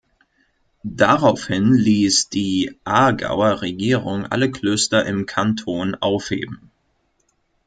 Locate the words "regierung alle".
3.61-4.49